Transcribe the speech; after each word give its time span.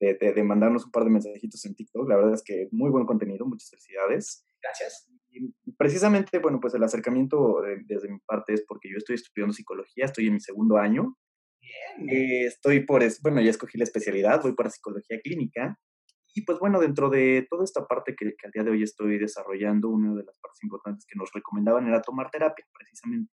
de, 0.00 0.42
mandarnos 0.42 0.86
un 0.86 0.90
par 0.90 1.04
de 1.04 1.10
mensajitos 1.10 1.64
en 1.66 1.74
TikTok. 1.74 2.08
La 2.08 2.16
verdad 2.16 2.34
es 2.34 2.42
que 2.42 2.68
muy 2.72 2.90
buen 2.90 3.04
contenido, 3.04 3.46
muchas 3.46 3.70
felicidades. 3.70 4.44
Gracias. 4.62 5.08
Y 5.30 5.72
precisamente, 5.76 6.38
bueno, 6.38 6.58
pues 6.60 6.74
el 6.74 6.82
acercamiento 6.82 7.62
desde 7.86 8.08
mi 8.08 8.18
parte 8.20 8.54
es 8.54 8.64
porque 8.66 8.90
yo 8.90 8.96
estoy 8.96 9.14
estudiando 9.14 9.52
psicología, 9.52 10.06
estoy 10.06 10.26
en 10.26 10.34
mi 10.34 10.40
segundo 10.40 10.78
año. 10.78 11.16
Bien. 11.60 12.08
Eh, 12.08 12.46
estoy 12.46 12.80
por, 12.80 13.02
bueno, 13.22 13.40
ya 13.40 13.50
escogí 13.50 13.78
la 13.78 13.84
especialidad, 13.84 14.42
voy 14.42 14.54
para 14.54 14.70
psicología 14.70 15.20
clínica. 15.20 15.78
Y 16.34 16.42
pues 16.42 16.58
bueno, 16.58 16.80
dentro 16.80 17.10
de 17.10 17.46
toda 17.50 17.64
esta 17.64 17.86
parte 17.86 18.14
que, 18.16 18.34
que 18.36 18.46
al 18.46 18.52
día 18.52 18.62
de 18.62 18.70
hoy 18.70 18.82
estoy 18.82 19.18
desarrollando, 19.18 19.88
una 19.88 20.14
de 20.14 20.24
las 20.24 20.36
partes 20.38 20.62
importantes 20.62 21.04
que 21.06 21.18
nos 21.18 21.30
recomendaban 21.32 21.86
era 21.86 22.00
tomar 22.00 22.30
terapia, 22.30 22.64
precisamente. 22.72 23.32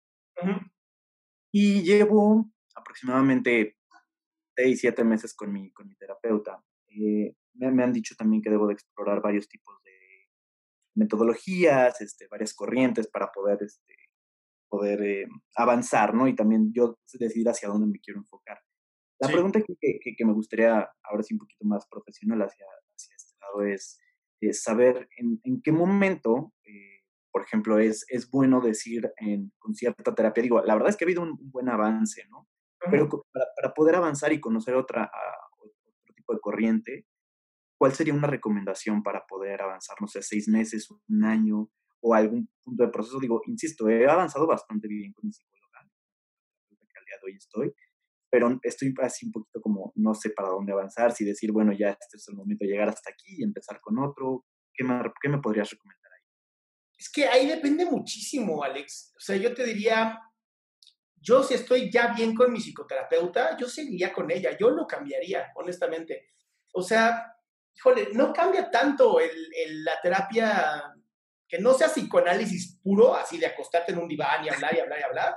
Y 1.52 1.84
llevo 1.84 2.50
aproximadamente 2.76 3.78
seis, 4.56 4.80
siete 4.80 5.04
meses 5.04 5.34
con 5.34 5.52
mi, 5.52 5.72
con 5.72 5.88
mi 5.88 5.96
terapeuta. 5.96 6.64
Eh, 6.88 7.36
me, 7.56 7.84
han 7.84 7.94
dicho 7.94 8.16
también 8.16 8.42
que 8.42 8.50
debo 8.50 8.68
de 8.68 8.74
explorar 8.74 9.22
varios 9.22 9.48
tipos 9.48 9.82
de 9.84 9.92
metodologías, 10.96 12.00
este, 12.02 12.28
varias 12.28 12.54
corrientes 12.54 13.08
para 13.08 13.32
poder, 13.32 13.62
este, 13.62 13.96
poder 14.70 15.02
eh, 15.04 15.28
avanzar, 15.56 16.14
¿no? 16.14 16.28
Y 16.28 16.36
también 16.36 16.72
yo 16.74 16.98
decidir 17.14 17.50
hacia 17.50 17.70
dónde 17.70 17.88
me 17.88 18.00
quiero 18.00 18.20
enfocar. 18.20 18.60
La 19.20 19.30
pregunta 19.30 19.62
que, 19.62 19.76
que, 19.80 20.16
que, 20.16 20.26
me 20.26 20.34
gustaría 20.34 20.90
ahora 21.04 21.24
sí 21.24 21.34
un 21.34 21.40
poquito 21.40 21.64
más 21.66 21.86
profesional 21.88 22.42
hacia, 22.42 22.66
hacia 22.66 23.16
este 23.16 23.36
lado 23.40 23.64
es, 23.64 23.98
saber 24.52 25.08
en, 25.18 25.40
en, 25.44 25.62
qué 25.62 25.72
momento, 25.72 26.54
eh, 26.66 27.02
por 27.32 27.42
ejemplo, 27.42 27.80
es, 27.80 28.06
es 28.10 28.30
bueno 28.30 28.62
decir 28.62 29.12
en, 29.18 29.52
con 29.58 29.74
cierta 29.74 30.14
terapia, 30.14 30.44
digo, 30.44 30.62
la 30.62 30.76
verdad 30.76 30.90
es 30.90 30.98
que 30.98 31.06
ha 31.06 31.08
habido 31.08 31.24
un 31.24 31.38
buen 31.50 31.70
avance, 31.70 32.26
¿no? 32.30 32.45
Pero 32.92 33.10
para, 33.10 33.46
para, 33.56 33.74
poder 33.74 33.96
avanzar 33.96 34.32
y 34.34 34.40
conocer 34.40 34.76
otra, 34.76 35.10
otro 35.58 36.14
tipo 36.16 36.34
de 36.34 36.40
corriente, 36.40 37.08
¿cuál 37.78 37.94
sería 37.94 38.14
una 38.14 38.28
recomendación 38.28 39.02
para 39.02 39.26
poder 39.26 39.62
avanzar, 39.62 39.98
no 40.02 40.08
sé, 40.08 40.22
seis 40.22 40.48
meses, 40.48 40.90
un 41.08 41.24
año 41.24 41.70
o 42.02 42.14
algún 42.14 42.50
punto 42.64 42.84
de 42.84 42.92
proceso? 42.92 43.20
Digo, 43.20 43.42
insisto, 43.48 43.90
he 43.90 44.08
avanzado 44.08 44.46
bastante 44.46 44.88
bien 44.88 45.14
con 45.14 45.26
mi 45.26 45.34
psicóloga, 45.34 45.90
que 46.70 47.00
al 47.00 47.06
día 47.06 47.16
de 47.22 47.32
hoy 47.32 47.38
estoy, 47.38 47.74
pero 48.30 48.60
estoy 48.64 48.94
así 49.02 49.26
un 49.26 49.32
poquito 49.32 49.62
como 49.62 49.94
no 49.96 50.14
sé 50.14 50.30
para 50.30 50.50
dónde 50.50 50.74
avanzar, 50.74 51.14
si 51.14 51.24
decir, 51.24 51.52
bueno, 51.52 51.72
ya 51.72 51.92
este 51.92 52.18
es 52.18 52.28
el 52.28 52.36
momento 52.36 52.66
de 52.66 52.72
llegar 52.72 52.90
hasta 52.90 53.10
aquí 53.10 53.36
y 53.38 53.44
empezar 53.44 53.80
con 53.80 53.98
otro. 54.00 54.46
¿Qué 54.74 54.84
me, 54.84 55.00
qué 55.22 55.30
me 55.30 55.40
podrías 55.40 55.70
recomendar 55.70 56.12
ahí? 56.12 56.28
Es 56.98 57.10
que 57.10 57.26
ahí 57.28 57.48
depende 57.48 57.86
muchísimo, 57.86 58.62
Alex. 58.62 59.14
O 59.16 59.20
sea, 59.22 59.38
yo 59.38 59.54
te 59.54 59.64
diría, 59.64 60.20
yo 61.26 61.42
si 61.42 61.56
estoy 61.56 61.90
ya 61.92 62.14
bien 62.14 62.36
con 62.36 62.54
mi 62.54 62.60
psicoterapeuta, 62.60 63.58
yo 63.58 63.68
seguiría 63.68 64.14
con 64.14 64.30
ella, 64.30 64.56
yo 64.58 64.70
lo 64.70 64.86
cambiaría, 64.86 65.52
honestamente. 65.56 66.30
O 66.74 66.84
sea, 66.84 67.36
híjole, 67.74 68.10
no 68.14 68.32
cambia 68.32 68.70
tanto 68.70 69.20
el, 69.20 69.84
la 69.84 70.00
terapia, 70.02 70.94
que 71.48 71.58
no 71.58 71.74
sea 71.74 71.88
psicoanálisis 71.88 72.80
puro, 72.84 73.16
así 73.16 73.40
de 73.40 73.48
acostarte 73.48 73.92
en 73.92 73.98
un 73.98 74.08
diván 74.08 74.46
y 74.46 74.50
hablar 74.50 74.76
y 74.76 74.80
hablar 74.80 75.00
y 75.00 75.04
hablar. 75.04 75.36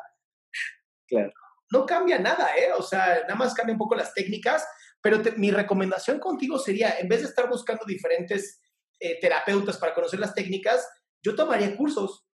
Claro. 1.07 1.33
No 1.71 1.87
cambia 1.87 2.19
nada, 2.19 2.55
¿eh? 2.55 2.71
O 2.77 2.83
sea, 2.83 3.23
nada 3.23 3.35
más 3.35 3.55
cambia 3.55 3.73
un 3.73 3.79
poco 3.79 3.95
las 3.95 4.13
técnicas, 4.13 4.67
pero 5.01 5.23
mi 5.37 5.51
recomendación 5.51 6.19
contigo 6.19 6.59
sería, 6.59 6.99
en 6.99 7.09
vez 7.09 7.23
de 7.23 7.29
estar 7.29 7.49
buscando 7.49 7.87
diferentes 7.87 8.61
eh, 9.01 9.19
terapeutas 9.21 9.79
para 9.79 9.95
conocer 9.95 10.21
las 10.21 10.35
técnicas, 10.35 10.87
yo 11.23 11.35
tomaría 11.35 11.75
cursos. 11.77 12.28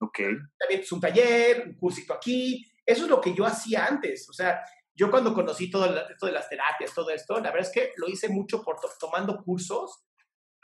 Ok. 0.00 0.18
También 0.58 0.80
es 0.80 0.92
un 0.92 1.00
taller, 1.00 1.64
un 1.66 1.74
cursito 1.74 2.14
aquí. 2.14 2.64
Eso 2.84 3.04
es 3.04 3.10
lo 3.10 3.20
que 3.20 3.34
yo 3.34 3.44
hacía 3.44 3.86
antes. 3.86 4.28
O 4.28 4.32
sea, 4.32 4.62
yo 4.94 5.10
cuando 5.10 5.34
conocí 5.34 5.70
todo 5.70 5.86
esto 6.08 6.26
de 6.26 6.32
las 6.32 6.48
terapias, 6.48 6.94
todo 6.94 7.10
esto, 7.10 7.34
la 7.34 7.50
verdad 7.50 7.68
es 7.68 7.72
que 7.72 7.92
lo 7.96 8.08
hice 8.08 8.28
mucho 8.28 8.62
por 8.62 8.76
tomando 8.98 9.42
cursos, 9.42 10.06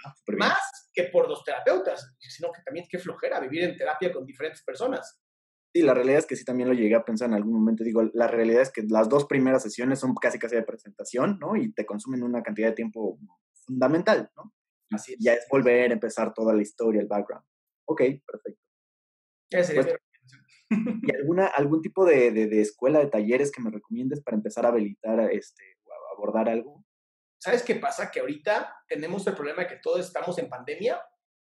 ah, 0.05 0.15
más 0.39 0.91
que 0.93 1.05
por 1.05 1.29
los 1.29 1.45
terapeutas, 1.45 2.15
sino 2.19 2.51
que 2.51 2.63
también 2.63 2.87
qué 2.89 2.99
flojera 2.99 3.41
vivir 3.41 3.65
en 3.65 3.77
terapia 3.77 4.13
con 4.13 4.25
diferentes 4.25 4.63
personas. 4.63 5.21
Sí, 5.75 5.83
la 5.83 5.95
realidad 5.95 6.19
es 6.19 6.27
que 6.27 6.37
sí 6.37 6.45
también 6.45 6.69
lo 6.69 6.75
llegué 6.75 6.95
a 6.95 7.05
pensar 7.05 7.29
en 7.29 7.35
algún 7.35 7.55
momento. 7.55 7.83
Digo, 7.83 8.03
la 8.13 8.27
realidad 8.27 8.63
es 8.63 8.71
que 8.71 8.83
las 8.83 9.09
dos 9.09 9.27
primeras 9.27 9.63
sesiones 9.63 10.01
son 10.01 10.15
casi 10.15 10.39
casi 10.39 10.55
de 10.55 10.63
presentación, 10.63 11.39
¿no? 11.39 11.57
Y 11.57 11.73
te 11.73 11.87
consumen 11.87 12.23
una 12.23 12.43
cantidad 12.43 12.69
de 12.69 12.75
tiempo 12.75 13.19
fundamental, 13.67 14.31
¿no? 14.37 14.53
Así 14.91 15.15
es. 15.15 15.19
Ya 15.19 15.33
es 15.33 15.47
volver 15.51 15.91
a 15.91 15.95
empezar 15.95 16.35
toda 16.35 16.55
la 16.55 16.61
historia, 16.61 17.01
el 17.01 17.07
background. 17.07 17.45
Ok, 17.87 18.03
perfecto. 18.27 18.62
Pues, 19.53 19.99
¿Y 21.03 21.15
alguna, 21.15 21.47
algún 21.47 21.83
tipo 21.83 22.05
de, 22.05 22.31
de, 22.31 22.61
escuela, 22.61 23.01
de 23.01 23.09
talleres 23.09 23.53
que 23.53 23.61
me 23.61 23.71
recomiendes 23.71 24.23
para 24.23 24.37
empezar 24.37 24.65
a 24.65 24.71
habilitar 24.71 25.31
este, 25.31 25.77
o 25.85 25.93
a 25.93 26.15
abordar 26.15 26.49
algo? 26.49 26.85
¿Sabes 27.39 27.63
qué 27.63 27.75
pasa? 27.75 28.11
Que 28.11 28.21
ahorita 28.21 28.75
tenemos 28.89 29.27
el 29.27 29.35
problema 29.35 29.63
de 29.63 29.69
que 29.69 29.77
todos 29.77 30.01
estamos 30.01 30.39
en 30.39 30.49
pandemia. 30.49 31.03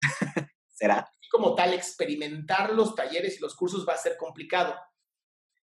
¿Será? 0.69 1.07
Y 1.21 1.29
como 1.29 1.55
tal, 1.55 1.73
experimentar 1.73 2.73
los 2.73 2.95
talleres 2.95 3.37
y 3.37 3.41
los 3.41 3.55
cursos 3.55 3.85
va 3.87 3.93
a 3.93 3.97
ser 3.97 4.17
complicado. 4.17 4.75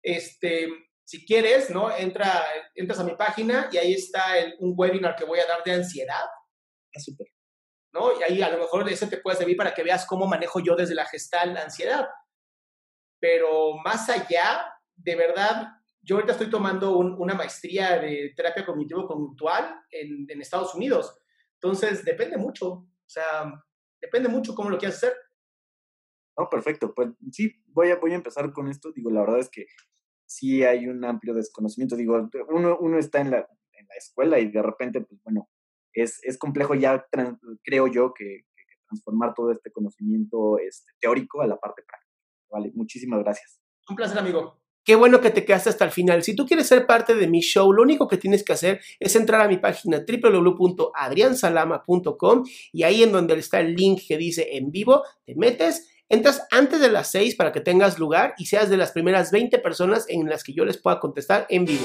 Este, 0.02 0.69
si 1.04 1.24
quieres, 1.24 1.70
¿no? 1.70 1.96
Entra, 1.96 2.44
entras 2.74 2.98
a 2.98 3.04
mi 3.04 3.14
página 3.14 3.70
y 3.72 3.78
ahí 3.78 3.94
está 3.94 4.34
un 4.58 4.74
webinar 4.76 5.16
que 5.16 5.24
voy 5.24 5.38
a 5.38 5.46
dar 5.46 5.64
de 5.64 5.72
ansiedad. 5.72 6.26
Ah, 6.94 7.00
súper. 7.00 7.28
¿No? 7.93 8.19
Y 8.19 8.23
ahí 8.23 8.43
a 8.43 8.50
lo 8.50 8.58
mejor 8.58 8.88
ese 8.88 9.06
te 9.06 9.19
puede 9.19 9.37
servir 9.37 9.56
para 9.56 9.75
que 9.75 9.82
veas 9.82 10.06
cómo 10.06 10.26
manejo 10.26 10.61
yo 10.61 10.76
desde 10.76 10.94
la 10.94 11.06
gestal 11.06 11.55
la 11.55 11.62
ansiedad. 11.62 12.08
Pero 13.20 13.76
más 13.79 14.08
allá, 14.08 14.73
de 14.94 15.17
verdad, 15.17 15.69
yo 16.02 16.17
ahorita 16.17 16.32
estoy 16.32 16.50
tomando 16.50 16.96
una 16.99 17.35
maestría 17.35 17.99
de 17.99 18.32
terapia 18.37 18.64
cognitivo-conductual 18.64 19.81
en, 19.90 20.26
en, 20.29 20.40
Estados 20.40 20.75
Unidos. 20.75 21.19
Entonces, 21.55 22.05
depende 22.05 22.37
mucho. 22.37 22.69
O 22.70 23.11
sea, 23.11 23.52
depende 24.00 24.29
mucho 24.29 24.55
cómo 24.55 24.70
lo 24.70 24.79
quieras 24.79 24.96
hacer. 24.99 25.14
No, 26.37 26.49
perfecto. 26.49 26.94
Pues 26.94 27.11
sí, 27.32 27.52
voy 27.67 27.91
a, 27.91 27.96
voy 27.96 28.12
a 28.12 28.17
empezar 28.17 28.52
con 28.52 28.69
esto. 28.69 28.93
Digo, 28.93 29.11
la 29.11 29.20
verdad 29.20 29.41
es 29.41 29.50
que 29.50 29.67
sí 30.25 30.62
hay 30.62 30.87
un 30.87 31.05
amplio 31.05 31.34
desconocimiento. 31.34 31.96
Digo, 31.96 32.29
uno, 32.49 32.79
uno 32.81 32.99
está 32.99 33.20
en 33.20 33.32
la, 33.32 33.38
en 33.73 33.87
la 33.87 33.94
escuela 33.96 34.38
y 34.38 34.50
de 34.50 34.62
repente, 34.62 35.00
pues 35.00 35.20
bueno, 35.25 35.49
es, 36.02 36.20
es 36.22 36.38
complejo 36.38 36.74
ya, 36.74 37.06
creo 37.62 37.86
yo, 37.86 38.12
que, 38.14 38.44
transformar 38.88 39.34
todo 39.34 39.52
este 39.52 39.70
conocimiento 39.70 40.58
este, 40.58 40.92
teórico 40.98 41.42
a 41.42 41.46
la 41.46 41.58
parte 41.58 41.82
práctica. 41.86 42.16
Vale, 42.50 42.72
muchísimas 42.74 43.20
gracias. 43.20 43.60
Un 43.88 43.96
placer, 43.96 44.18
amigo. 44.18 44.58
Qué 44.88 44.94
bueno 44.94 45.20
que 45.20 45.30
te 45.30 45.44
quedaste 45.44 45.68
hasta 45.68 45.84
el 45.84 45.90
final. 45.90 46.22
Si 46.22 46.34
tú 46.34 46.46
quieres 46.46 46.66
ser 46.66 46.86
parte 46.86 47.14
de 47.14 47.26
mi 47.26 47.40
show, 47.40 47.70
lo 47.70 47.82
único 47.82 48.08
que 48.08 48.16
tienes 48.16 48.42
que 48.42 48.54
hacer 48.54 48.80
es 48.98 49.14
entrar 49.16 49.42
a 49.42 49.48
mi 49.48 49.58
página 49.58 50.02
www.adriansalama.com 50.06 52.44
y 52.72 52.84
ahí 52.84 53.02
en 53.02 53.12
donde 53.12 53.34
está 53.34 53.60
el 53.60 53.74
link 53.74 54.00
que 54.08 54.16
dice 54.16 54.56
en 54.56 54.70
vivo, 54.70 55.02
te 55.26 55.34
metes, 55.34 55.90
entras 56.08 56.46
antes 56.50 56.80
de 56.80 56.90
las 56.90 57.10
6 57.10 57.36
para 57.36 57.52
que 57.52 57.60
tengas 57.60 57.98
lugar 57.98 58.32
y 58.38 58.46
seas 58.46 58.70
de 58.70 58.78
las 58.78 58.92
primeras 58.92 59.30
20 59.30 59.58
personas 59.58 60.06
en 60.08 60.26
las 60.26 60.42
que 60.42 60.54
yo 60.54 60.64
les 60.64 60.78
pueda 60.78 61.00
contestar 61.00 61.44
en 61.50 61.66
vivo. 61.66 61.84